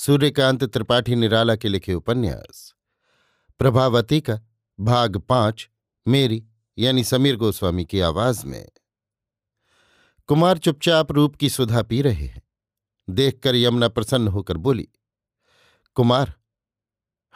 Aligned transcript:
सूर्यकांत 0.00 0.64
त्रिपाठी 0.64 1.14
निराला 1.14 1.56
के 1.56 1.68
लिखे 1.68 1.94
उपन्यास। 1.94 2.74
प्रभावती 3.58 4.20
का 4.20 4.40
भाग 4.80 5.16
पाँच, 5.16 5.70
मेरी, 6.08 6.46
यानी 6.78 7.04
समीर 7.04 7.36
गोस्वामी 7.36 7.84
की 7.84 8.00
आवाज़ 8.00 8.46
में। 8.46 8.68
कुमार 10.26 10.58
चुपचाप 10.58 11.12
रूप 11.12 11.36
की 11.36 11.48
सुधा 11.48 11.82
पी 11.82 12.02
रहे 12.02 12.26
हैं। 12.26 12.42
देखकर 13.10 13.56
यमुना 13.56 13.88
प्रसन्न 13.88 14.28
होकर 14.28 14.56
बोली, 14.56 14.88
कुमार, 15.94 16.34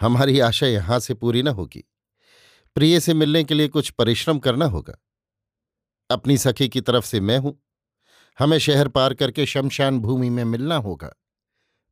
हमारी 0.00 0.40
आशा 0.40 0.66
यहाँ 0.66 1.00
से 1.00 1.14
पूरी 1.14 1.42
न 1.42 1.48
होगी। 1.48 1.84
प्रिय 2.74 3.00
से 3.00 3.14
मिलने 3.14 3.44
के 3.44 3.54
लिए 3.54 3.68
कुछ 3.68 3.90
परिश्रम 3.90 4.38
करना 4.38 4.64
होगा। 4.64 4.94
अपनी 6.10 6.38
सखी 6.38 6.68
की 6.68 6.80
तरफ़ 6.80 7.06
से 7.06 7.20
मैं 7.20 7.38
हूँ। 7.38 7.62
हमें 8.38 8.58
शहर 8.58 8.88
पार 8.88 9.14
करके 9.14 9.46
शमशान 9.46 9.98
भूमि 10.00 10.30
में 10.30 10.44
मिलना 10.44 10.76
होगा। 10.76 11.14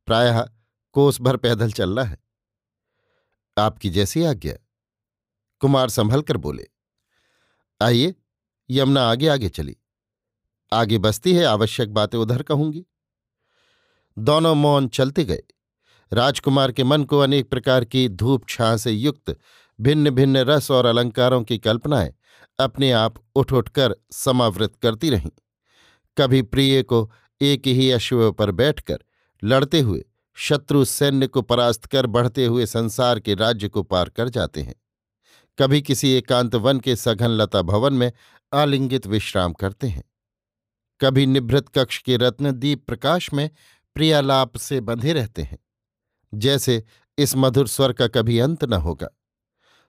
प्रायः 0.05 0.49
कोस 0.91 1.21
भर 1.21 1.37
पैदल 1.37 1.71
चलना 1.71 2.03
है। 2.03 2.17
आपकी 3.57 3.89
जैसी 3.89 4.23
आज्ञा। 4.23 4.53
कुमार 5.61 5.89
संभल 5.89 6.21
कर 6.21 6.37
बोले, 6.37 6.67
आइए, 7.81 8.15
यमुना 8.69 9.03
आगे 9.03 9.27
आगे 9.27 9.49
चली। 9.49 9.77
आगे 10.71 10.97
बसती 10.97 11.33
है, 11.33 11.43
आवश्यक 11.43 11.93
बातें 11.93 12.17
उधर 12.17 12.43
कहूँगी। 12.43 12.85
दोनों 14.17 14.55
मौन 14.55 14.87
चलते 14.87 15.23
गए। 15.23 15.43
राजकुमार 16.13 16.71
के 16.71 16.83
मन 16.83 17.03
को 17.03 17.19
अनेक 17.19 17.49
प्रकार 17.49 17.85
की 17.85 18.09
धूप 18.09 18.47
छां 18.49 18.77
से 18.77 18.91
युक्त 18.91 19.35
भिन्न 19.79 20.09
भिन्न 20.09 20.37
रस 20.37 20.71
और 20.71 20.85
अलंकारों 20.85 21.43
की 21.43 21.57
कल्पनाएँ 21.57 22.13
अपने 22.59 22.91
आप 22.91 23.15
उठ 23.35 23.53
उठकर 23.53 23.95
समावृत 24.11 24.75
करती 24.75 25.09
रहीं। 25.09 25.31
कभी 26.17 26.41
प्रिय 26.41 26.83
को 26.83 27.11
एक 27.41 27.67
ही 27.67 27.91
अश्व 27.91 28.31
पर 28.31 28.51
बैठकर 28.51 28.99
लड़ते 29.43 29.79
हुए 29.79 30.05
शत्रु 30.33 30.85
सैन्य 30.85 31.27
को 31.27 31.41
परास्त 31.41 31.85
कर 31.85 32.05
बढ़ते 32.05 32.45
हुए 32.45 32.65
संसार 32.65 33.19
के 33.19 33.35
राज्य 33.35 33.69
को 33.69 33.83
पार 33.83 34.09
कर 34.09 34.29
जाते 34.29 34.61
हैं। 34.61 34.75
कभी 35.59 35.81
किसी 35.81 36.11
एकांत 36.11 36.55
वन 36.55 36.79
के 36.79 36.95
सघन 36.95 37.27
लता 37.27 37.61
भवन 37.61 37.93
में 37.93 38.11
आलिंगित 38.53 39.07
विश्राम 39.07 39.53
करते 39.53 39.87
हैं। 39.87 40.03
कभी 41.01 41.25
निभृत 41.25 41.69
कक्ष 41.69 41.97
के 41.97 42.17
रत्न 42.17 42.51
दीप 42.51 42.85
प्रकाश 42.85 43.33
में 43.33 43.49
प्रियालाप 43.95 44.57
से 44.57 44.81
बंधे 44.81 45.13
रहते 45.13 45.41
हैं। 45.41 45.59
जैसे 46.33 46.83
इस 47.17 47.35
मधुर 47.35 47.67
स्वर 47.67 47.93
का 47.93 48.07
कभी 48.07 48.39
अंत 48.39 48.63
न 48.63 48.73
होगा। 48.73 49.07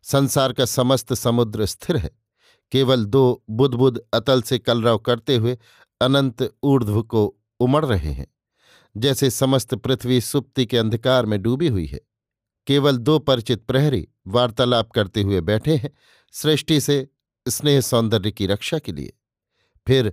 संसार 0.02 0.52
का 0.52 0.64
समस्त 0.64 1.14
समुद्र 1.14 1.66
स्थिर 1.66 1.96
है। 1.96 2.10
केवल 2.72 3.04
दो 3.04 3.44
बुदबुद 3.50 4.02
अतल 4.14 4.42
से 4.42 4.58
कलरव 4.58 4.98
करते 4.98 5.36
हुए 5.36 5.58
अनंत 6.00 6.54
ऊर्ध्व 6.62 7.02
को 7.02 7.36
उमड़ 7.60 7.84
रहे 7.84 8.12
हैं। 8.12 8.31
जैसे 8.96 9.30
समस्त 9.30 9.74
पृथ्वी 9.74 10.20
सुप्ति 10.20 10.66
के 10.66 10.78
अंधकार 10.78 11.26
में 11.26 11.42
डूबी 11.42 11.68
हुई 11.68 11.86
है। 11.86 12.00
केवल 12.66 12.96
दो 12.96 13.18
परिचित 13.18 13.62
प्रहरी 13.62 14.08
वार्तालाप 14.26 14.90
करते 14.90 15.22
हुए 15.22 15.40
बैठे 15.40 15.76
हैं, 15.76 15.90
सृष्टि 16.32 16.80
से 16.80 17.08
स्नेह 17.48 17.80
सौंदर्य 17.80 18.30
की 18.30 18.46
रक्षा 18.46 18.78
के 18.78 18.92
लिए। 18.92 19.12
फिर 19.86 20.12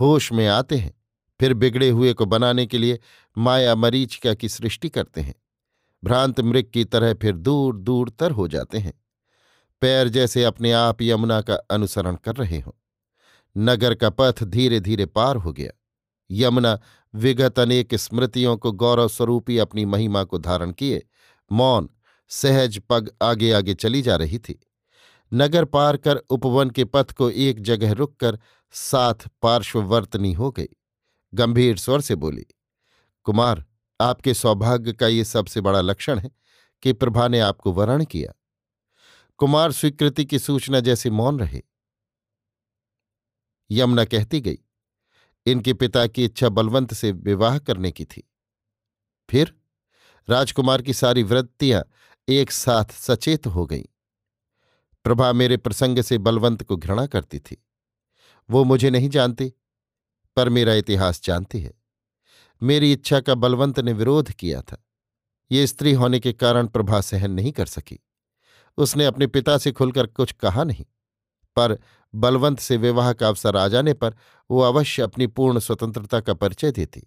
होश 0.00 0.32
में 0.32 0.46
आते 0.46 0.76
हैं, 0.76 0.94
फिर 1.40 1.54
बिगड़े 1.54 1.90
हुए 1.90 2.12
को 2.12 2.26
बनाने 2.26 2.66
के 2.66 2.78
लिए 2.78 2.98
माया 3.38 3.74
मरीचिका 3.74 4.34
की 4.34 4.48
सृष्टि 4.48 4.88
करते 4.88 5.20
हैं। 5.20 5.34
भ्रांत 6.04 6.40
मृग 6.40 6.70
की 6.74 6.84
तरह 6.84 7.14
फिर 7.14 7.36
दूर 7.36 7.76
दूर 7.76 8.10
तर 8.10 8.30
हो 8.30 8.48
जाते 8.48 8.78
हैं। 8.78 9.04
पैर 9.80 10.08
जैसे 10.08 10.44
अपने 10.44 10.72
आप 10.72 11.02
यमुना 11.02 11.40
का 11.40 11.54
अनुसरण 11.54 12.16
कर 12.16 12.36
रहे 12.36 12.60
हों। 12.60 12.72
नगर 13.56 13.94
का 13.94 14.10
पथ 14.10 14.44
धीरे 14.44 14.80
धीरे 14.80 15.06
पार 15.06 15.36
हो 15.36 15.52
गया। 15.52 15.70
यमुना 16.30 16.78
विगत 17.14 17.58
अनेक 17.58 17.94
स्मृतियों 17.94 18.56
को 18.56 18.72
गौरव 18.72 19.08
स्वरूपी 19.08 19.58
अपनी 19.58 19.84
महिमा 19.84 20.24
को 20.24 20.38
धारण 20.38 20.72
किए। 20.72 21.06
मौन, 21.52 21.88
सहज 22.28 22.82
पग 22.88 23.10
आगे 23.22 23.52
आगे 23.52 23.74
चली 23.74 24.02
जा 24.02 24.16
रही 24.16 24.38
थी। 24.38 24.60
नगर 25.32 25.64
पार 25.64 25.96
कर 25.96 26.16
उपवन 26.16 26.70
के 26.70 26.84
पथ 26.84 27.12
को 27.12 27.30
एक 27.30 27.60
जगह 27.60 27.92
रुककर 27.92 28.38
साथ 28.72 29.14
पार्श्ववर्तनी 29.42 30.32
हो 30.32 30.50
गई। 30.50 30.68
गंभीर 31.34 31.76
स्वर 31.76 32.00
से 32.00 32.14
बोली, 32.14 32.46
कुमार, 33.24 33.64
आपके 34.00 34.34
सौभाग्य 34.34 34.92
का 34.92 35.06
ये 35.06 35.24
सबसे 35.24 35.60
बड़ा 35.60 35.80
लक्षण 35.80 36.18
है 36.18 36.30
कि 36.82 36.92
प्रभा 36.92 37.28
ने 37.28 37.40
आपको 37.40 37.72
वरण 37.72 38.04
किया। 38.04 38.32
कुमार 39.38 39.72
स्वीकृति 39.72 40.24
की 40.24 40.38
सूचना 40.38 40.80
जैसे 40.80 41.10
मौन 41.10 41.38
रहे। 41.40 41.62
यमुना 43.70 44.04
कहती 44.04 44.40
गई 44.40 44.58
इनके 45.46 45.74
पिता 45.74 46.06
की 46.06 46.24
इच्छा 46.24 46.48
बलवंत 46.48 46.94
से 46.94 47.12
विवाह 47.12 47.58
करने 47.58 47.92
की 47.92 48.04
थी। 48.04 48.30
फिर 49.30 49.54
राजकुमार 50.28 50.82
की 50.82 50.94
सारी 50.94 51.22
वृत्तियाँ 51.22 51.84
एक 52.28 52.50
साथ 52.50 52.84
सचेत 52.84 53.46
हो 53.46 53.66
गईं। 53.66 53.84
प्रभा 55.04 55.32
मेरे 55.32 55.56
प्रसंग 55.56 56.00
से 56.00 56.18
बलवंत 56.18 56.62
को 56.62 56.76
घृणा 56.76 57.06
करती 57.06 57.38
थी। 57.38 57.64
वो 58.50 58.64
मुझे 58.64 58.90
नहीं 58.90 59.08
जानती, 59.08 59.52
पर 60.36 60.48
मेरा 60.48 60.74
इतिहास 60.74 61.22
जानती 61.24 61.60
है। 61.60 61.72
मेरी 62.62 62.92
इच्छा 62.92 63.20
का 63.20 63.34
बलवंत 63.34 63.80
ने 63.80 63.92
विरोध 63.92 64.32
किया 64.32 64.62
था। 64.62 64.86
ये 65.50 65.66
स्त्री 65.66 65.92
होने 65.92 66.20
के 66.20 66.32
कारण 66.32 66.66
प्रभा 66.66 67.00
सहन 67.00 67.30
नहीं 67.30 67.52
कर 67.52 67.66
सकी। 67.66 68.00
उसने 68.76 69.04
अपने 69.04 69.26
पिता 69.26 69.58
से 69.58 69.72
खुलकर 69.72 70.06
कुछ 70.06 70.32
कहा 70.32 70.64
नहीं। 70.64 70.86
पर 71.56 71.78
बलवंत 72.14 72.60
से 72.60 72.76
विवाह 72.76 73.12
का 73.12 73.28
अवसर 73.28 73.56
आ 73.56 73.68
जाने 73.68 73.94
पर 73.94 74.16
वो 74.50 74.60
अवश्य 74.60 75.02
अपनी 75.02 75.26
पूर्ण 75.26 75.58
स्वतंत्रता 75.58 76.20
का 76.20 76.34
परिचय 76.34 76.72
देती। 76.72 77.06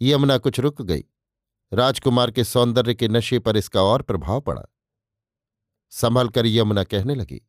यमुना 0.00 0.38
कुछ 0.38 0.60
रुक 0.60 0.82
गई। 0.82 1.04
राजकुमार 1.72 2.30
के 2.30 2.44
सौंदर्य 2.44 2.94
के 2.94 3.08
नशे 3.08 3.38
पर 3.38 3.56
इसका 3.56 3.82
और 3.82 4.02
प्रभाव 4.02 4.40
पड़ा। 4.40 4.62
संभल 5.92 6.28
कर 6.28 6.46
यमुना 6.46 6.84
कहने 6.84 7.14
लगी, 7.14 7.40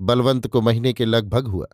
बलवंत 0.00 0.46
को 0.46 0.60
महीने 0.60 0.92
के 0.92 1.04
लगभग 1.04 1.46
हुआ। 1.46 1.66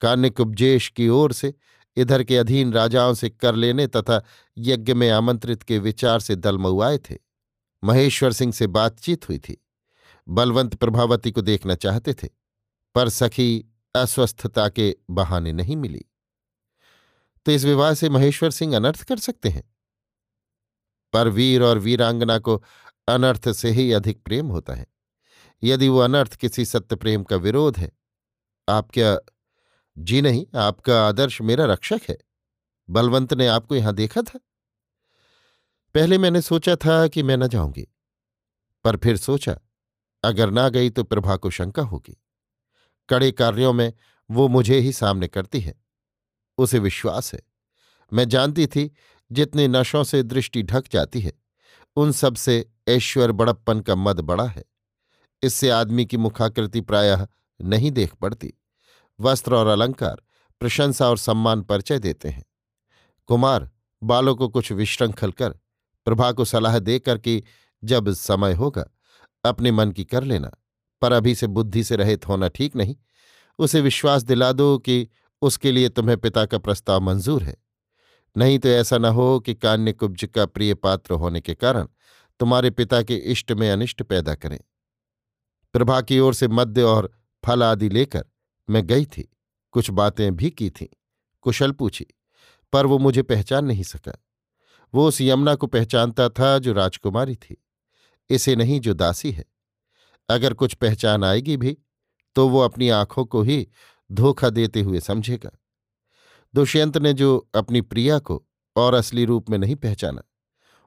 कान्यकुब्जेश 0.00 0.88
की 0.88 1.08
ओर 1.08 1.32
से 1.32 1.54
इधर 1.96 2.24
के 2.24 2.36
अधीन 2.36 2.72
राजाओं 2.72 3.14
से 3.14 3.30
कर 3.30 3.54
लेने 3.54 3.86
तथा 3.86 4.22
यज्ञ 4.58 4.94
में 4.94 5.10
आमंत्रित 5.10 5.62
के 5.62 5.78
विचार 5.78 6.20
से 6.20 6.36
दलमउआए 6.36 6.98
थे। 6.98 7.16
महेश्वर 7.84 8.32
सिंह 8.32 8.52
से 8.52 8.66
बातचीत 8.66 9.28
हुई 9.28 9.38
थी। 9.38 9.65
बलवंत 10.28 10.74
प्रभावती 10.74 11.30
को 11.30 11.40
देखना 11.40 11.74
चाहते 11.74 12.14
थे, 12.14 12.28
पर 12.94 13.08
सखी 13.08 13.64
अस्वस्थता 13.94 14.68
के 14.68 14.96
बहाने 15.10 15.52
नहीं 15.52 15.76
मिली। 15.76 16.04
तो 17.46 17.52
इस 17.52 17.64
विवाह 17.64 17.94
से 17.94 18.08
महेश्वर 18.08 18.50
सिंह 18.50 18.76
अनर्थ 18.76 19.02
कर 19.02 19.18
सकते 19.18 19.48
हैं? 19.48 19.62
पर 21.12 21.28
वीर 21.28 21.62
और 21.62 21.78
वीरांगना 21.78 22.38
को 22.38 22.62
अनर्थ 23.08 23.52
से 23.52 23.70
ही 23.70 23.92
अधिक 23.92 24.22
प्रेम 24.22 24.46
होता 24.46 24.74
है। 24.74 24.86
यदि 25.62 25.88
वो 25.88 25.98
अनर्थ 25.98 26.34
किसी 26.34 26.64
सत्य 26.64 26.96
प्रेम 26.96 27.22
का 27.24 27.36
विरोध 27.36 27.78
है, 27.78 27.90
आप 28.68 28.90
क्या, 28.90 29.18
जी 29.98 30.20
नहीं, 30.22 30.46
आपका 30.58 31.08
आदर्श 31.08 31.40
मेरा 31.40 31.64
रक्षक 31.64 32.00
है? 32.08 32.18
बलवंत 32.90 33.34
ने 33.34 33.46
आपको 33.46 33.76
यहाँ 33.76 33.94
देखा 33.94 34.22
था? 34.22 34.38
पहले 35.94 36.18
मैंने 36.18 36.40
सोचा 36.42 36.76
था 36.76 37.06
कि 37.08 37.22
मैं 37.22 37.36
न 37.36 37.48
जाऊँगी, 37.48 37.86
पर 38.84 38.96
फिर 38.96 39.16
सोचा 39.16 39.58
अगर 40.26 40.50
ना 40.50 40.68
गई 40.68 40.90
तो 40.90 41.04
प्रभा 41.04 41.36
को 41.36 41.50
शंका 41.50 41.82
होगी। 41.82 42.22
कड़े 43.08 43.32
कार्यों 43.32 43.72
में 43.72 43.92
वो 44.30 44.48
मुझे 44.48 44.78
ही 44.78 44.92
सामने 44.92 45.28
करती 45.28 45.60
है। 45.60 45.74
उसे 46.58 46.78
विश्वास 46.78 47.34
है। 47.34 47.40
मैं 48.12 48.28
जानती 48.28 48.66
थी 48.66 48.92
जितने 49.32 49.68
नशों 49.68 50.04
से 50.04 50.22
दृष्टि 50.22 50.62
ढक 50.62 50.84
जाती 50.92 51.20
है, 51.20 51.32
उन 51.96 52.12
सबसे 52.12 52.70
ऐश्वर्य 52.88 53.32
बड़प्पन 53.32 53.80
का 53.80 53.94
मद 53.94 54.20
बड़ा 54.20 54.44
है। 54.44 54.64
इससे 55.42 55.70
आदमी 55.70 56.06
की 56.06 56.16
मुखाकृति 56.16 56.80
प्रायः 56.80 57.26
नहीं 57.60 57.90
देख 57.90 58.14
पड़ती। 58.14 58.54
वस्त्र 59.20 59.54
और 59.54 59.66
अलंकार 59.66 60.22
प्रशंसा 60.60 61.08
और 61.08 61.18
सम्मान 61.18 61.62
परिचय 61.62 61.98
देते 61.98 62.28
हैं। 62.28 62.44
कुमार, 63.26 63.70
बालों 64.02 64.36
को 64.36 64.48
कुछ 64.48 64.72
विश्रंखल 64.72 65.32
कर, 65.32 65.50
प्रभा 66.04 66.32
को 66.32 66.44
सलाह 66.44 66.78
देकर 66.78 67.18
कि 67.18 67.42
जब 67.84 68.12
समय 68.12 68.52
होगा 68.52 68.90
अपने 69.48 69.70
मन 69.70 69.92
की 69.92 70.04
कर 70.04 70.24
लेना, 70.24 70.50
पर 71.02 71.12
अभी 71.12 71.34
से 71.34 71.46
बुद्धि 71.46 71.84
से 71.84 71.96
रहित 71.96 72.28
होना 72.28 72.48
ठीक 72.48 72.76
नहीं। 72.76 72.96
उसे 73.58 73.80
विश्वास 73.80 74.22
दिला 74.22 74.52
दो 74.52 74.78
कि 74.78 75.08
उसके 75.42 75.72
लिए 75.72 75.88
तुम्हें 75.88 76.16
पिता 76.18 76.44
का 76.46 76.58
प्रस्ताव 76.58 77.00
मंजूर 77.00 77.42
है। 77.42 77.56
नहीं 78.36 78.58
तो 78.58 78.68
ऐसा 78.68 78.98
न 78.98 79.04
हो 79.04 79.40
कि 79.40 79.54
कान्य 79.54 79.92
कुब्ज 79.92 80.24
का 80.24 80.46
प्रिय 80.46 80.74
पात्र 80.74 81.14
होने 81.14 81.40
के 81.40 81.54
कारण 81.54 81.88
तुम्हारे 82.40 82.70
पिता 82.70 83.02
के 83.02 83.16
इष्ट 83.16 83.52
में 83.52 83.70
अनिष्ट 83.70 84.02
पैदा 84.02 84.34
करें। 84.34 84.58
प्रभा 85.72 86.00
की 86.00 86.18
ओर 86.18 86.34
से 86.34 86.48
मद्य 86.48 86.82
और 86.82 87.10
फल 87.44 87.62
आदि 87.62 87.88
लेकर 87.88 88.24
मैं 88.70 88.86
गई 88.86 89.04
थी, 89.04 89.28
कुछ 89.72 89.90
बातें 89.90 90.36
भी 90.36 90.50
की 90.50 90.70
थीं, 90.70 90.86
कुशल 91.40 91.72
पूछी, 91.72 92.06
पर 92.72 92.86
वो 92.86 92.98
मुझे 92.98 93.22
पहचान 93.22 93.64
नहीं 93.64 93.82
सका। 93.82 94.24
वो 94.94 95.08
उस 95.08 95.20
यमुना 95.20 95.54
को 95.54 95.66
पहचानता 95.66 96.28
था 96.28 96.58
जो 96.58 96.72
राजकुमारी 96.72 97.36
थी। 97.36 97.65
इसे 98.30 98.56
नहीं 98.56 98.80
जो 98.80 98.94
दासी 98.94 99.32
है। 99.32 99.44
अगर 100.28 100.54
कुछ 100.54 100.74
पहचान 100.74 101.24
आएगी 101.24 101.56
भी 101.56 101.76
तो 102.36 102.48
वो 102.48 102.60
अपनी 102.60 102.88
आँखों 102.88 103.24
को 103.24 103.42
ही 103.42 103.66
धोखा 104.10 104.50
देते 104.50 104.80
हुए 104.80 105.00
समझेगा। 105.00 105.50
दुष्यंत 106.54 106.96
ने 106.96 107.12
जो 107.12 107.36
अपनी 107.54 107.80
प्रिया 107.80 108.18
को 108.18 108.42
और 108.76 108.94
असली 108.94 109.24
रूप 109.24 109.50
में 109.50 109.58
नहीं 109.58 109.76
पहचाना, 109.76 110.22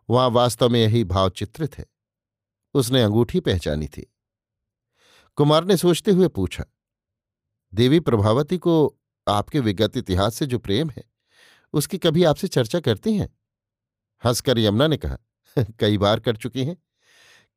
वहाँ 0.09 0.29
वास्तव 0.29 0.69
में 0.69 0.79
यही 0.79 1.03
भाव 1.03 1.29
चित्रित 1.29 1.77
है। 1.77 1.85
उसने 2.75 3.01
अंगूठी 3.03 3.39
पहचानी 3.39 3.87
थी। 3.87 4.13
कुमार 5.37 5.65
ने 5.65 5.77
सोचते 5.77 6.11
हुए 6.11 6.27
पूछा, 6.27 6.65
देवी 7.73 7.99
प्रभावती 7.99 8.57
को 8.57 8.97
आपके 9.27 9.59
विगत 9.59 9.97
इतिहास 9.97 10.35
से 10.35 10.45
जो 10.45 10.59
प्रेम 10.59 10.89
है, 10.89 11.03
उसकी 11.73 11.97
कभी 11.97 12.23
आपसे 12.23 12.47
चर्चा 12.47 12.79
करती 12.79 13.13
हैं? 13.15 13.29
हंसकर 14.23 14.59
यमुना 14.59 14.87
ने 14.87 14.97
कहा, 14.97 15.17
कई 15.79 15.97
बार 15.97 16.19
कर 16.19 16.35
चुकी 16.35 16.65
हैं। 16.65 16.77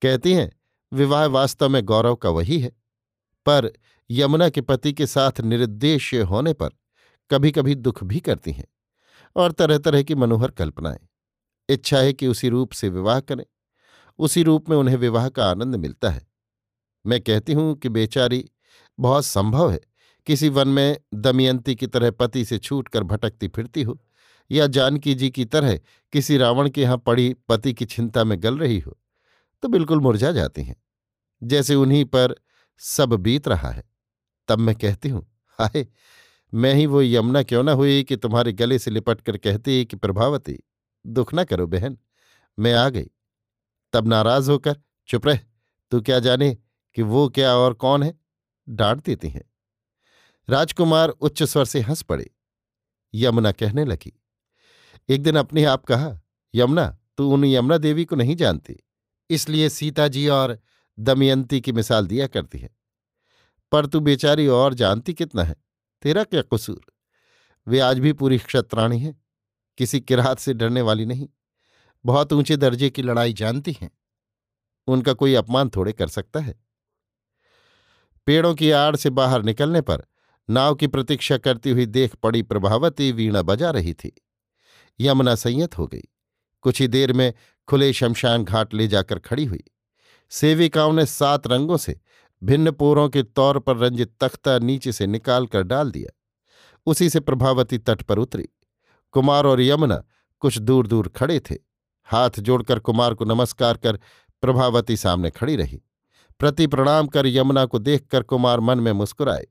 कहती 0.02 0.32
हैं, 0.32 0.52
विवाह 0.92 1.26
वास्तव 1.26 1.68
में 1.68 1.84
गौरव 1.84 2.14
का 2.14 2.30
वही 2.30 2.58
है। 2.58 2.72
पर 3.46 3.72
यमुना 4.10 4.48
के 4.48 4.60
पति 4.60 4.92
के 4.92 5.06
साथ 5.06 5.40
निरुद्देश्य 5.40 6.20
होने 6.20 6.52
पर 6.52 6.68
कभी 7.30 7.50
कभी 7.50 7.74
दुख 7.74 8.04
भी 8.04 8.20
करती 8.20 8.52
हैं 8.52 8.64
और 9.36 9.52
तरह 9.52 9.78
तरह 9.78 10.02
की 10.02 10.14
मनोहर 10.14 10.50
कल्पनाएँ। 10.50 10.98
इच्छा 11.68 11.98
है 11.98 12.12
कि 12.12 12.26
उसी 12.26 12.48
रूप 12.48 12.72
से 12.72 12.88
विवाह 12.88 13.20
करें। 13.20 13.44
उसी 14.18 14.42
रूप 14.42 14.70
में 14.70 14.76
उन्हें 14.76 14.96
विवाह 14.96 15.28
का 15.28 15.50
आनंद 15.50 15.76
मिलता 15.76 16.10
है। 16.10 16.26
मैं 17.06 17.20
कहती 17.20 17.52
हूँ 17.52 17.74
कि 17.74 17.88
बेचारी, 17.88 18.50
बहुत 19.00 19.24
संभव 19.24 19.72
है, 19.72 19.80
किसी 20.26 20.48
वन 20.48 20.68
में 20.68 20.98
दमयंती 21.14 21.74
की 21.74 21.86
तरह 21.86 22.10
पति 22.10 22.44
से 22.44 22.58
छूटकर 22.58 23.02
भटकती 23.02 23.48
फिरती 23.48 23.82
हो, 23.82 24.00
या 24.50 24.66
जानकी 24.66 25.14
जी 25.14 25.30
की 25.30 25.44
तरह 25.44 25.80
किसी 26.12 26.36
रावण 26.36 26.70
के 26.70 26.82
यहाँ 26.82 26.98
पड़ी 26.98 27.34
पति 27.48 27.72
की 27.72 27.84
चिंता 27.84 28.24
में 28.24 28.42
गल 28.42 28.58
रही 28.58 28.78
हो। 28.78 28.98
तो 29.62 29.68
बिल्कुल 29.68 30.00
मुरझा 30.00 30.32
जाती 30.32 30.62
हैं। 30.62 30.76
जैसे 31.42 31.74
उन्हीं 31.74 32.04
पर 32.04 32.34
सब 32.78 33.12
बीत 33.12 33.48
रहा 33.48 33.70
है। 33.70 33.84
तब 34.48 34.58
मैं 34.58 34.74
कहती 34.74 35.08
हूँ, 35.08 35.26
हाय, 35.48 35.86
मैं 36.54 36.74
ही 36.74 36.86
वो 36.86 37.02
यमुना 37.02 37.42
क्यों 37.42 37.62
ना 37.62 37.72
हुई 37.72 38.02
कि 38.04 38.16
तुम्हारे 38.16 38.52
गले 38.52 38.78
से 38.78 38.90
लिपट 38.90 39.20
कर 39.20 39.36
कहती 39.36 39.84
कि 39.84 39.96
प्रभावती, 39.96 40.58
दुख 41.06 41.34
ना 41.34 41.44
करो 41.44 41.66
बहन, 41.66 41.98
मैं 42.58 42.74
आ 42.74 42.88
गई। 42.88 43.10
तब 43.92 44.08
नाराज़ 44.08 44.50
होकर, 44.50 44.76
चुप 45.08 45.26
रह, 45.26 45.40
तू 45.90 46.00
क्या 46.00 46.18
जाने 46.18 46.54
कि 46.94 47.02
वो 47.02 47.28
क्या 47.28 47.54
और 47.56 47.74
कौन 47.74 48.02
है? 48.02 48.14
डांट 48.68 49.04
देती 49.04 49.28
हैं। 49.28 49.42
राजकुमार 50.48 51.08
उच्च 51.08 51.42
स्वर 51.42 51.64
से 51.64 51.80
हंस 51.80 52.02
पड़े। 52.02 52.30
यमुना 53.14 53.52
कहने 53.52 53.84
लगी, 53.84 54.12
एक 55.08 55.22
दिन 55.22 55.36
अपने 55.36 55.64
आप 55.64 55.84
कहा, 55.84 56.20
यमुना, 56.54 56.98
तू 57.16 57.32
उन 57.32 57.44
यमुना 57.44 57.78
देवी 57.78 58.04
को 58.04 58.16
नहीं 58.16 58.36
जानती 58.36 58.76
इसलिए 59.30 59.68
सीता 59.68 60.08
जी 60.08 60.28
और 60.28 60.60
दमयंती 60.98 61.60
की 61.60 61.72
मिसाल 61.72 62.06
दिया 62.06 62.26
करती 62.26 62.58
है। 62.58 62.70
पर 63.72 63.86
तू 63.86 64.00
बेचारी 64.00 64.46
और 64.46 64.74
जानती 64.74 65.14
कितना 65.14 65.44
है? 65.44 65.56
तेरा 66.02 66.24
क्या 66.24 66.42
कसूर? 66.42 66.92
वे 67.66 67.78
आज 67.78 67.98
भी 67.98 68.12
पूरी 68.12 68.38
क्षत्राणी 68.38 68.98
हैं। 68.98 69.24
किसी 69.78 70.00
किरात 70.00 70.38
से 70.38 70.54
डरने 70.54 70.80
वाली 70.80 71.06
नहीं। 71.06 71.28
बहुत 72.04 72.32
ऊँचे 72.32 72.56
दर्जे 72.56 72.90
की 72.90 73.02
लड़ाई 73.02 73.32
जानती 73.32 73.76
हैं। 73.80 73.90
उनका 74.86 75.12
कोई 75.12 75.34
अपमान 75.34 75.70
थोड़े 75.76 75.92
कर 75.92 76.08
सकता 76.08 76.40
है। 76.40 76.64
पेड़ों 78.26 78.54
की 78.54 78.70
आड़ 78.70 78.96
से 78.96 79.10
बाहर 79.10 79.42
निकलने 79.42 79.80
पर 79.80 80.06
नाव 80.50 80.74
की 80.74 80.86
प्रतीक्षा 80.86 81.38
करती 81.38 81.70
हुई 81.70 81.86
देख 81.86 82.14
पड़ी 82.14 82.42
प्रभावती 82.42 83.12
वीणा 83.12 83.42
बजा 83.42 83.70
रही 83.70 83.94
थी। 83.94 84.12
यमुना 85.00 85.34
संयत 85.34 85.78
हो 85.78 85.86
गई। 85.86 86.02
कुछ 86.62 86.80
ही 86.80 86.88
देर 86.88 87.12
में 87.12 87.34
खुले 87.68 87.92
शमशान 87.92 88.44
घाट 88.44 88.74
ले 88.74 88.88
जाकर 88.88 89.18
खड़ी 89.18 89.44
हुई। 89.44 89.64
सेविकाओं 90.30 90.92
ने 90.92 91.06
सात 91.06 91.46
रंगों 91.46 91.76
से 91.76 92.00
भिन्न 92.42 92.70
पोरों 92.70 93.08
के 93.08 93.22
तौर 93.22 93.58
पर 93.58 93.76
रंजित 93.76 94.14
तख्ता 94.20 94.58
नीचे 94.58 94.92
से 94.92 95.06
निकाल 95.06 95.46
कर 95.46 95.62
डाल 95.62 95.90
दिया। 95.90 96.18
उसी 96.86 97.10
से 97.10 97.20
प्रभावती 97.20 97.78
तट 97.78 98.02
पर 98.02 98.18
उतरी। 98.18 98.48
कुमार 99.12 99.46
और 99.46 99.60
यमुना 99.60 100.04
कुछ 100.40 100.58
दूर 100.58 100.86
दूर 100.86 101.08
खड़े 101.08 101.40
थे। 101.40 101.54
हाथ 102.04 102.30
जोड़कर 102.38 102.78
कुमार 102.78 103.14
को 103.14 103.24
नमस्कार 103.24 103.76
कर 103.76 103.98
प्रभावती 104.40 104.96
सामने 104.96 105.30
खड़ी 105.30 105.56
रही। 105.56 105.82
प्रति 106.38 106.66
प्रणाम 106.66 107.06
कर 107.06 107.26
यमुना 107.26 107.64
को 107.64 107.78
देखकर 107.78 108.22
कुमार 108.22 108.60
मन 108.60 108.80
में 108.80 108.92
मुस्कुराए। 108.92 109.46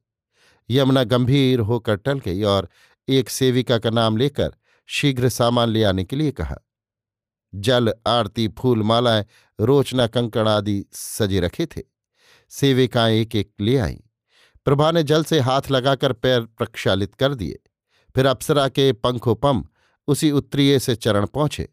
यमुना 0.70 1.04
गंभीर 1.04 1.60
होकर 1.60 1.96
टल 1.96 2.20
गई 2.20 2.44
और 2.44 2.70
एक 3.10 3.30
सेविका 3.30 3.78
का 3.78 3.90
नाम 3.90 4.18
लेकर 4.18 4.52
शीघ्र 4.86 5.30
सामान 5.30 5.70
ले 5.70 5.84
आने 5.84 6.04
के 6.04 6.16
लिए 6.16 6.32
कहा। 6.32 6.56
जल, 7.56 7.94
आरती, 8.08 8.48
फूल, 8.48 8.84
मालाएँ, 8.84 9.26
रोचना 9.60 10.08
कंकण 10.08 10.48
आदि 10.48 10.86
सजे 10.94 11.40
रखे 11.40 11.66
थे। 11.66 11.82
सेविकाएँ 12.50 13.18
एक 13.18 13.36
एक 13.36 13.54
ले 13.62 13.78
आईं। 13.78 13.98
प्रभा 14.66 14.92
ने 14.92 15.04
जल 15.04 15.24
से 15.24 15.40
हाथ 15.40 15.62
लगाकर 15.72 16.14
पैर 16.14 16.42
प्रक्षालित 16.42 17.16
कर 17.16 17.34
दिए। 17.34 17.60
फिर 18.16 18.26
अप्सरा 18.26 18.68
के 18.68 18.94
पंखोपम 18.94 19.66
उसी 20.08 20.32
उत्तरीय 20.32 20.80
से 20.80 20.96
चरण 20.96 21.26
पहुँचे। 21.26 21.70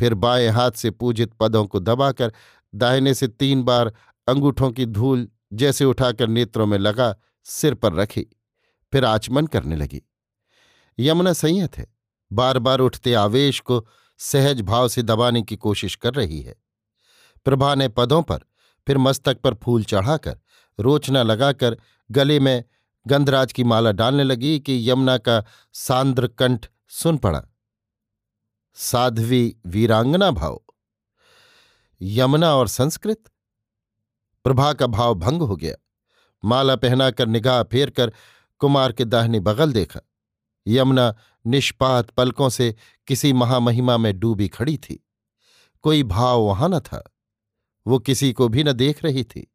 फिर 0.00 0.14
बाएँ 0.14 0.48
हाथ 0.48 0.70
से 0.70 0.90
पूजित 0.90 1.32
पदों 1.40 1.66
को 1.66 1.80
दबाकर 1.80 2.32
दाहिने 2.74 3.14
से 3.14 3.28
तीन 3.28 3.62
बार 3.62 3.92
अंगूठों 4.28 4.70
की 4.70 4.86
धूल 4.86 5.28
जैसे 5.52 5.84
उठाकर 5.84 6.28
नेत्रों 6.28 6.66
में 6.66 6.78
लगा 6.78 7.16
सिर 7.44 7.74
पर 7.74 7.92
रखी। 7.92 8.26
फिर 8.92 9.04
आचमन 9.04 9.46
करने 9.46 9.76
लगी। 9.76 10.02
यमुना 10.98 11.32
संयत 11.32 11.78
है। 11.78 11.86
बार 12.32 12.58
बार 12.58 12.78
उठते 12.78 13.14
आवेश 13.14 13.60
को 13.60 13.88
सहज 14.18 14.60
भाव 14.60 14.88
से 14.88 15.02
दबाने 15.02 15.42
की 15.42 15.56
कोशिश 15.56 15.94
कर 15.94 16.14
रही 16.14 16.42
है। 16.42 16.54
प्रभा 17.44 17.74
ने 17.74 17.88
पदों 17.88 18.22
पर, 18.22 18.38
फिर 18.86 18.98
मस्तक 18.98 19.40
पर 19.40 19.54
फूल 19.54 19.84
चढ़ाकर, 19.84 20.38
रोचना 20.80 21.22
लगाकर 21.22 21.76
गले 22.10 22.40
में 22.40 22.64
गंधराज 23.06 23.52
की 23.52 23.64
माला 23.64 23.92
डालने 23.92 24.24
लगी 24.24 24.60
कि 24.60 24.90
यमुना 24.90 25.18
का 25.18 25.44
सांद्र 25.72 26.26
कंठ 26.26 26.66
सुन 26.88 27.16
पड़ा। 27.16 27.42
साध्वी 28.74 29.56
वीरांगना 29.66 30.30
भाव। 30.30 30.62
यमुना 32.02 32.54
और 32.54 32.68
संस्कृत? 32.68 33.24
प्रभा 34.44 34.72
का 34.72 34.86
भाव 34.86 35.14
भंग 35.14 35.42
हो 35.42 35.56
गया। 35.56 35.74
माला 36.44 36.76
पहनाकर 36.76 37.26
निगाह 37.26 37.62
फेर 37.62 37.90
कर 37.90 38.12
कुमार 38.58 38.92
के 38.92 39.04
दाहिने 39.04 39.40
बगल 39.40 39.72
देखा। 39.72 40.00
यमुना 40.66 41.14
निष्पात 41.46 42.10
पलकों 42.10 42.48
से 42.48 42.74
किसी 43.06 43.32
महामहिमा 43.32 43.96
में 43.96 44.18
डूबी 44.18 44.48
खड़ी 44.48 44.78
थी। 44.78 45.08
कोई 45.82 46.02
भाव 46.02 46.40
वहाँ 46.40 46.68
न 46.68 46.80
था। 46.80 47.12
वो 47.86 47.98
किसी 47.98 48.32
को 48.32 48.48
भी 48.48 48.64
न 48.64 48.72
देख 48.72 49.04
रही 49.04 49.24
थी। 49.24 49.54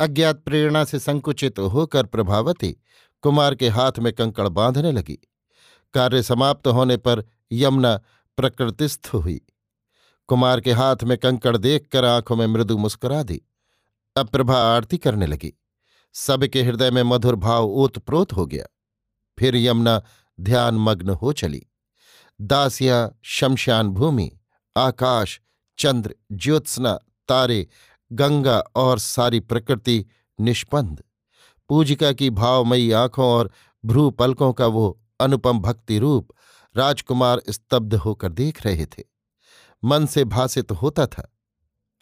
अज्ञात 0.00 0.36
प्रेरणा 0.36 0.84
से 0.84 0.98
संकुचित 0.98 1.58
होकर 1.58 2.06
प्रभावती 2.06 2.76
कुमार 3.22 3.54
के 3.54 3.68
हाथ 3.68 3.92
में 3.98 4.12
कंकड़ 4.12 4.48
बांधने 4.48 4.92
लगी। 4.92 5.18
कार्य 5.94 6.22
समाप्त 6.22 6.66
होने 6.66 6.96
पर 6.96 7.24
यमुना 7.52 8.00
प्रकृतिस्थ 8.36 9.10
हुई। 9.14 9.40
कुमार 10.26 10.60
के 10.60 10.72
हाथ 10.72 10.96
में 11.04 11.18
कंकड़ 11.18 11.56
देखकर 11.56 12.04
आँखों 12.04 12.36
में 12.36 12.46
मृदु 12.46 12.78
मुस्कुरा 12.78 13.22
दी। 13.22 13.42
अब 14.16 14.28
प्रभा 14.28 14.54
आरती 14.54 14.98
करने 14.98 15.26
लगी। 15.26 15.60
सबके 16.12 16.62
हृदय 16.62 16.90
में 16.90 17.02
मधुर 17.02 17.34
भाव 17.34 17.64
ओतप्रोत 17.64 18.32
हो 18.32 18.46
गया। 18.46 18.66
फिर 19.38 19.56
यमुना 19.56 20.02
ध्यान 20.40 20.74
मग्न 20.74 21.10
हो 21.10 21.32
चली। 21.32 21.66
दासियाँ 22.40 23.18
शमशान 23.22 23.88
भूमि, 23.88 24.30
आकाश, 24.76 25.40
चंद्र, 25.78 26.14
ज्योत्सना, 26.32 26.98
तारे, 27.28 27.66
गंगा 28.12 28.58
और 28.58 28.98
सारी 28.98 29.40
प्रकृति 29.40 30.04
निष्पन्द। 30.40 31.02
पूजिका 31.70 32.12
की 32.12 32.30
भावमयी 32.30 32.90
आँखों 32.92 33.26
और 33.26 33.50
भ्रू 33.84 34.10
पलकों 34.10 34.52
का 34.52 34.66
वो 34.66 35.00
अनुपम 35.20 35.60
भक्ति 35.60 35.98
रूप 35.98 36.32
राजकुमार 36.76 37.42
स्तब्ध 37.50 37.94
होकर 37.94 38.32
देख 38.32 38.66
रहे 38.66 38.86
थे। 38.86 39.04
मन 39.84 40.06
से 40.06 40.24
भाषित 40.24 40.72
होता 40.72 41.06
था, 41.06 41.30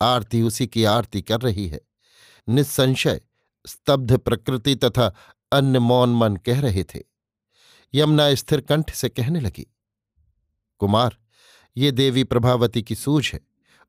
आरती 0.00 0.42
उसी 0.42 0.66
की 0.66 0.84
आरती 0.84 1.22
कर 1.22 1.40
रही 1.40 1.66
है। 1.68 1.80
निस्संशय 2.48 3.20
स्तब्ध 3.66 4.16
प्रकृति 4.18 4.74
तथा 4.74 5.14
अन्य 5.52 5.78
मौन 5.78 6.14
मन 6.16 6.36
कह 6.36 6.60
रहे 6.60 6.84
थे। 6.84 7.02
यमुना 7.94 8.34
स्थिर 8.34 8.60
कंठ 8.60 8.90
से 8.90 9.08
कहने 9.08 9.40
लगी, 9.40 9.66
कुमार, 10.80 11.16
ये 11.76 11.90
देवी 11.90 12.24
प्रभावती 12.24 12.82
की 12.82 12.94
सूझ 12.94 13.32
है। 13.32 13.40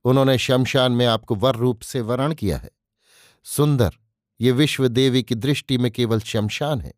उन्होंने 0.05 0.37
शमशान 0.37 0.91
में 0.91 1.05
आपको 1.05 1.35
वर 1.35 1.55
रूप 1.55 1.81
से 1.81 2.01
वरण 2.01 2.33
किया 2.33 2.57
है। 2.57 2.69
सुंदर, 3.45 3.91
ये 4.39 4.51
विश्व 4.51 4.87
देवी 4.87 5.23
की 5.23 5.35
दृष्टि 5.35 5.77
में 5.77 5.91
केवल 5.91 6.19
शमशान 6.19 6.81
है। 6.81 6.93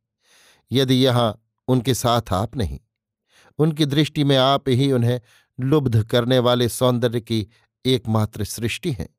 यदि 0.72 0.96
यहाँ 0.96 1.44
उनके 1.68 1.94
साथ 1.94 2.34
आप 2.34 2.56
नहीं, 2.56 2.80
उनकी 3.60 3.86
दृष्टि 3.86 4.24
में 4.24 4.38
आप 4.38 4.70
ही 4.70 4.92
उन्हें 4.92 5.20
लुब्ध 5.60 6.04
करने 6.04 6.40
वाले 6.40 6.70
सौंदर्य 6.70 7.22
की 7.22 7.48
एकमात्र 7.86 8.44
सृष्टि 8.44 8.92
हैं। 8.92 9.10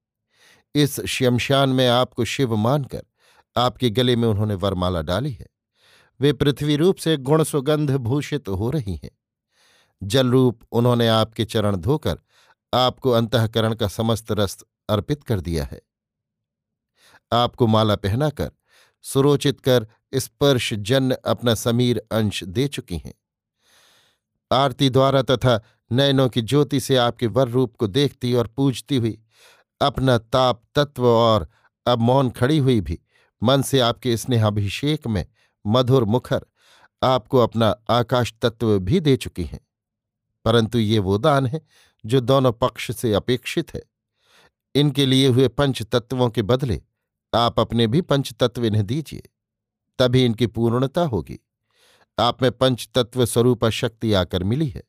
इस 0.75 1.01
शमशान 1.01 1.69
में 1.69 1.87
आपको 1.89 2.25
शिव 2.25 2.57
मानकर 2.57 3.03
आपके 3.57 3.91
गले 3.91 4.17
में 4.17 4.29
उन्होंने 4.29 4.55
वरमाला 4.55 5.03
डाली 5.03 5.33
है। 5.33 5.47
वे 6.23 6.33
पृथ्वी 6.33 6.77
रूप 6.77 6.97
से 6.97 7.17
गुण 7.17 7.45
सुगंध 7.45 7.91
भूषित 7.91 8.49
हो 8.49 8.71
रही 8.71 9.01
हैं। 9.05 9.11
जल 10.03 10.31
रूप 10.31 10.61
उन्होंने 10.73 11.09
आपके 11.09 11.45
चरण 11.45 11.77
धोकर 11.77 12.19
आपको 12.75 13.11
अंतकरण 13.11 13.75
का 13.75 13.89
समस्त 13.89 14.33
रस 14.33 14.65
अर्पित 14.89 15.25
कर 15.25 15.41
दिया 15.41 15.65
है। 15.65 15.81
आपको 17.33 17.67
माला 17.67 17.97
पहनाकर, 17.97 18.51
सुरोचित 19.03 19.61
कर 19.61 19.87
स्पर्श 20.15 20.75
जन्य 20.75 21.15
अपना 21.15 21.55
समीर 21.55 22.03
अंश 22.13 22.45
दे 22.45 22.69
चुकी 22.69 22.99
हैं। 22.99 23.15
आरती 24.53 24.91
द्वारा 24.91 25.23
तथा 25.23 25.63
नयनों 25.93 26.29
की 26.29 26.43
ज्योति 26.43 26.81
से 26.81 26.97
आपके 26.97 27.27
वर 27.27 27.49
रूप 27.49 27.77
को 27.77 27.87
देखती 27.87 28.35
और 28.35 28.47
पूजती 28.47 28.97
हुई, 28.97 29.23
अपना 29.81 30.19
ताप 30.19 30.63
तत्व 30.75 31.07
और 31.07 31.49
अब 31.87 31.99
मौन 31.99 32.31
खड़ी 32.31 32.59
हुई 32.59 32.81
भी, 32.81 32.99
मन 33.43 33.63
से 33.63 33.81
आपके 33.81 34.17
स्नेहाभिषेक 34.17 35.07
में 35.07 35.27
मधुर 35.67 36.05
मुखर 36.05 36.47
आपको 37.03 37.39
अपना 37.39 37.75
आकाश 37.91 38.35
तत्व 38.43 38.79
भी 38.79 39.01
दे 39.01 39.17
चुकी 39.17 39.45
हैं। 39.45 39.61
परंतु 40.45 40.79
ये 40.79 40.99
वो 40.99 41.19
दान 41.19 41.47
है 41.47 41.61
जो 42.07 42.21
दोनों 42.21 42.53
पक्ष 42.53 42.91
से 42.97 43.13
अपेक्षित 43.15 43.75
है। 43.75 43.83
इनके 44.75 45.07
लिए 45.07 45.27
हुए 45.29 45.49
पंच 45.49 45.83
तत्वों 45.83 46.29
के 46.31 46.43
बदले 46.43 46.83
आप 47.35 47.61
अपने 47.61 47.87
भी 47.87 48.01
पंच 48.01 48.33
तत्व 48.33 48.65
इन्हें 48.65 48.87
दीजिए, 48.87 49.23
तभी 49.99 50.25
इनकी 50.25 50.47
पूर्णता 50.47 51.05
होगी। 51.05 51.39
आप 52.19 52.43
में 52.43 52.51
पंच 52.53 52.89
तत्व 52.95 53.25
स्वरूप 53.27 53.65
शक्ति 53.65 54.13
आकर 54.13 54.45
मिली 54.45 54.69
है। 54.69 54.83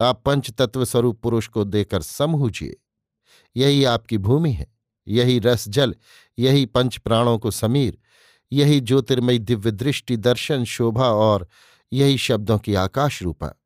आप 0.00 0.22
पंच 0.26 0.50
तत्व 0.50 0.84
स्वरूप 0.84 1.20
पुरुष 1.22 1.48
को 1.48 1.64
देकर 1.64 2.02
समूझिए 2.02 2.76
यही 3.56 3.84
आपकी 3.84 4.18
भूमि 4.18 4.52
है, 4.52 4.66
यही 5.08 5.38
रस 5.38 5.68
जल 5.68 5.94
यही 6.38 6.66
पंच 6.66 6.96
प्राणों 6.96 7.38
को 7.38 7.50
समीर 7.50 7.98
यही 8.52 8.80
ज्योतिर्मयी 8.80 9.38
दिव्य 9.38 9.70
दृष्टि 9.70 10.16
दर्शन, 10.16 10.64
शोभा 10.64 11.08
और 11.08 11.48
यही 11.92 12.18
शब्दों 12.18 12.58
की 12.58 12.74
आकाश 12.74 13.22
रूपा। 13.22 13.62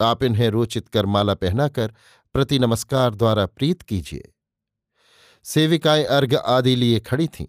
आप 0.00 0.22
इन्हें 0.22 0.48
रोचित 0.48 0.88
कर 0.88 1.06
माला 1.06 1.34
पहनाकर 1.34 1.94
प्रति 2.32 2.58
नमस्कार 2.58 3.14
द्वारा 3.14 3.46
प्रीत 3.46 3.82
कीजिए। 3.82 4.34
सेविकाएँ 5.44 6.04
अर्घ 6.04 6.34
आदि 6.34 6.76
लिए 6.76 7.00
खड़ी 7.00 7.28
थीं। 7.28 7.46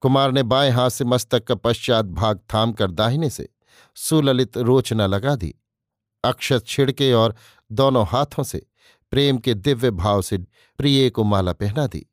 कुमार 0.00 0.32
ने 0.32 0.42
बाएँ 0.42 0.70
हाथ 0.70 0.90
से 0.90 1.04
मस्तक 1.04 1.44
का 1.44 1.54
पश्चात 1.54 2.04
भाग 2.04 2.40
थाम 2.54 2.72
कर 2.72 2.90
दाहिने 2.90 3.30
से 3.30 3.48
सुललित 3.94 4.56
रोचना 4.56 5.06
लगा 5.06 5.36
दी। 5.36 5.54
अक्षत 6.24 6.66
छिड़के 6.66 7.12
और 7.12 7.34
दोनों 7.72 8.06
हाथों 8.06 8.42
से 8.42 8.66
प्रेम 9.10 9.38
के 9.38 9.54
दिव्य 9.54 9.90
भाव 9.90 10.22
से 10.22 10.38
प्रिय 10.78 11.10
को 11.10 11.24
माला 11.24 11.52
पहना 11.52 11.86
दी। 11.86 12.06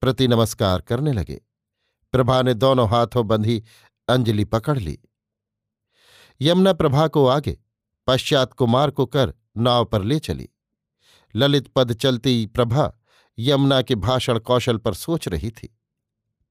प्रति 0.00 0.28
नमस्कार 0.28 0.80
करने 0.80 1.12
लगे। 1.12 1.40
प्रभा 2.12 2.40
ने 2.42 2.54
दोनों 2.54 2.88
हाथों 2.88 3.26
बंधी 3.26 3.62
अंजलि 4.08 4.44
पकड़ 4.44 4.78
ली। 4.78 4.98
यमुना 6.40 6.72
प्रभा 6.72 7.06
को 7.08 7.26
आगे, 7.26 7.58
पश्चात 8.06 8.52
कुमार 8.52 8.90
को 8.90 9.06
कर 9.06 9.34
नाव 9.56 9.84
पर 9.84 10.02
ले 10.02 10.18
चली। 10.18 10.48
ललित 11.34 11.68
पद 11.68 11.92
चलती 11.92 12.46
प्रभा 12.46 12.92
यमुना 13.38 13.80
के 13.82 13.94
भाषण 13.96 14.38
कौशल 14.38 14.76
पर 14.76 14.94
सोच 14.94 15.28
रही 15.28 15.50
थी, 15.50 15.68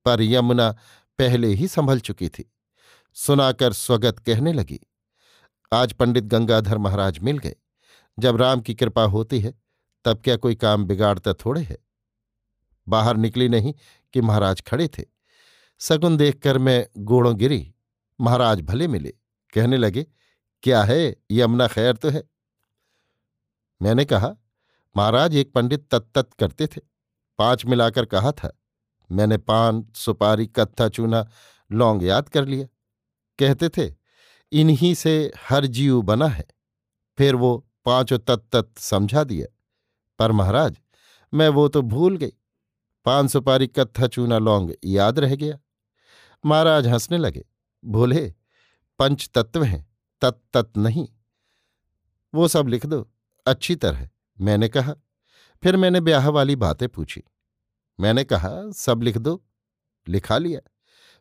पर 0.06 0.22
यमुना 0.22 0.72
पहले 1.20 1.48
ही 1.48 1.68
संभल 1.68 2.00
चुकी 2.00 2.30
थी। 2.30 2.52
सुनाकर 3.16 3.74
स्वगत 3.74 4.20
कहने 4.20 4.54
लगी, 4.54 4.80
आज 5.72 5.94
पंडित 5.94 6.24
गंगाधर 6.24 6.78
महाराज 6.78 7.20
मिल 7.20 7.38
गए। 7.38 7.56
जब 8.18 8.36
राम 8.36 8.62
की 8.62 8.76
कृपा 8.76 9.04
होती 9.06 9.40
है, 9.40 9.54
तब 10.06 10.22
क्या 10.24 10.36
कोई 10.38 10.56
काम 10.56 10.86
बिगाड़ता 10.86 11.34
थोड़े 11.36 11.62
है? 11.62 11.78
बाहर 12.88 13.18
निकली 13.18 13.50
नहीं 13.50 13.74
कि 14.14 14.22
महाराज 14.22 14.62
खड़े 14.62 14.88
थे। 14.88 15.04
सगुन 15.80 16.18
देखकर 16.18 16.58
मैं 16.58 16.88
गोड़ों 16.98 17.38
गिरी। 17.38 17.74
महाराज 18.22 18.62
भले 18.62 18.88
मिले। 18.88 19.10
कहने 19.54 19.78
लगे, 19.78 20.08
क्या 20.64 20.84
है? 20.84 21.16
यमुना 21.32 21.68
खैर 21.68 21.96
तो 21.96 22.10
है? 22.10 22.24
मैंने 23.82 24.06
कहा, 24.06 24.36
महाराज, 24.98 25.36
एक 25.36 25.54
पंडित 25.54 25.96
तत्त 25.96 26.34
करते 26.34 26.68
थे। 26.68 26.82
पाँच 27.38 27.66
मिलाकर 27.66 28.06
कहा 28.06 28.32
था। 28.32 28.60
मैंने 29.12 29.38
पान, 29.38 29.92
सुपारी, 29.96 30.48
कत्था, 30.48 30.90
चूना, 30.90 31.30
लौंग 31.72 32.04
याद 32.04 32.30
कर 32.30 32.46
लिया। 32.46 32.68
कहते 33.40 33.70
थे, 33.70 33.96
इन्हीं 34.52 34.94
से 34.94 35.32
हर 35.50 35.66
जीव 35.66 36.02
बना 36.02 36.28
है। 36.28 36.48
फिर 37.18 37.36
वो 37.36 37.68
पाँचों 37.86 38.20
तत्त 38.20 38.78
समझा 38.78 39.24
दिया। 39.24 39.56
पर 40.20 40.32
महाराज, 40.32 40.78
मैं 41.34 41.50
वो 41.50 41.68
तो 41.68 41.82
भूल 41.82 42.18
गई। 42.18 42.34
पान, 43.06 43.28
सुपारी, 43.28 43.68
कत्था, 43.68 44.08
चूना, 44.08 44.38
लौंग 44.38 44.72
याद 44.86 45.20
रह 45.20 45.36
गया। 45.36 45.60
महाराज 46.44 46.88
हंसने 46.88 47.18
लगे। 47.18 47.44
भोले 47.84 48.34
पंच 49.00 49.30
तत्व 49.36 49.64
हैं 49.64 49.86
तत्त 50.22 50.78
नहीं। 50.78 51.08
वो 52.34 52.48
सब 52.48 52.68
लिख 52.68 52.86
दो, 52.86 53.10
अच्छी 53.46 53.76
तरह। 53.76 54.10
मैंने 54.38 54.68
कहा, 54.70 54.94
फिर 55.64 55.78
मैंने 55.78 56.02
ब्याह 56.02 56.30
वाली 56.30 56.56
बातें 56.56 56.88
पूछी। 56.90 57.24
मैंने 58.00 58.24
कहा, 58.24 58.50
सब 58.72 59.02
लिख 59.04 59.18
दो, 59.18 59.44
लिखा 60.08 60.38
लिया। 60.38 60.60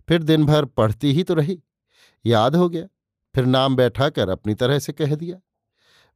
फिर 0.08 0.22
दिन 0.22 0.44
भर 0.46 0.64
पढ़ती 0.64 1.12
ही 1.12 1.22
तो 1.22 1.34
रही, 1.34 1.62
याद 2.25 2.56
हो 2.56 2.68
गया। 2.68 2.87
फिर 3.34 3.44
नाम 3.44 3.76
बैठा 3.76 4.08
कर 4.10 4.28
अपनी 4.28 4.54
तरह 4.54 4.78
से 4.78 4.92
कह 4.92 5.14
दिया। 5.14 5.40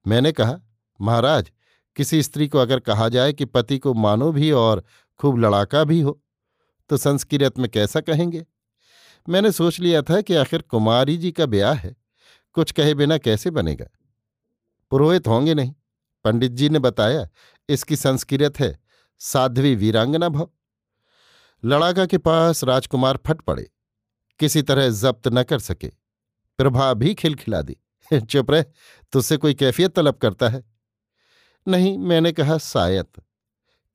मैंने 0.06 0.32
कहा, 0.32 0.58
महाराज, 1.00 1.50
किसी 1.96 2.22
स्त्री 2.22 2.48
को 2.48 2.58
अगर 2.58 2.80
कहा 2.80 3.08
जाए 3.08 3.32
कि 3.32 3.44
पति 3.44 3.78
को 3.78 3.94
मानो 3.94 4.30
भी 4.32 4.50
और 4.50 4.84
खूब 5.20 5.38
लड़ाका 5.38 5.84
भी 5.84 6.00
हो 6.00 6.20
तो 6.90 6.96
संस्कृत 6.96 7.58
में 7.58 7.68
कैसा 7.70 8.00
कहेंगे? 8.00 8.44
मैंने 9.28 9.52
सोच 9.52 9.80
लिया 9.80 10.02
था 10.02 10.20
कि 10.20 10.34
आखिर 10.34 10.62
कुमारी 10.62 11.16
जी 11.16 11.32
का 11.32 11.46
ब्याह 11.46 11.74
है। 11.74 11.96
कुछ 12.52 12.72
कहे 12.72 12.94
बिना 12.94 13.18
कैसे 13.18 13.50
बनेगा? 13.50 13.86
पुरोहित 14.90 15.28
होंगे 15.28 15.54
नहीं। 15.54 15.74
पंडित 16.24 16.52
जी 16.52 16.68
ने 16.68 16.78
बताया, 16.78 17.28
इसकी 17.68 17.96
संस्कृत 17.96 18.60
है, 18.60 18.78
साध्वी 19.18 19.74
वीरांगना 19.74 20.28
भव। 20.28 20.50
लड़ाका 21.64 22.06
के 22.06 22.18
पास 22.18 22.64
राजकुमार 22.64 23.18
फट 23.26 23.40
पड़े। 23.40 23.70
किसी 24.38 24.62
तरह 24.62 24.88
जब्त 24.90 25.28
न 25.28 25.42
कर 25.42 25.58
सके। 25.58 25.88
प्रभा 26.58 26.92
भी 26.94 27.14
खिलखिला 27.14 27.62
दी, 27.62 27.76
चुप 28.12 28.50
रह, 28.50 28.64
तुझसे 29.12 29.36
कोई 29.36 29.54
कैफियत 29.54 29.94
तलब 29.96 30.14
करता 30.14 30.48
है? 30.48 30.64
नहीं, 31.68 31.98
मैंने 31.98 32.32
कहा 32.32 32.58
शायद 32.58 33.06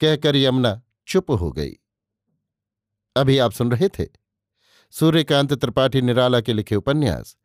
कहकर 0.02 0.36
यमुना 0.36 0.82
चुप 1.08 1.32
हो 1.32 1.52
गई। 1.52 1.74
अभी 3.16 3.38
आप 3.38 3.52
सुन 3.52 3.72
रहे 3.72 3.90
थे 3.90 4.27
सूर्यकांत 4.92 5.54
त्रिपाठी 5.54 6.02
निराला 6.02 6.42
के 6.42 6.54
लिखे 6.54 6.76
उपन्यास। 6.76 7.36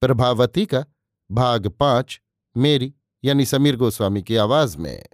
प्रभावती 0.00 0.66
का 0.66 0.84
भाग 1.30 1.68
पाँच, 1.68 2.20
मेरी, 2.56 2.94
यानी 3.24 3.46
समीर 3.46 3.76
गोस्वामी 3.76 4.22
की 4.22 4.36
आवाज़ 4.36 4.78
में। 4.78 5.06